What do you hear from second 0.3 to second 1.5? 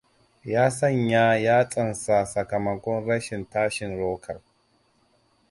Ya sanya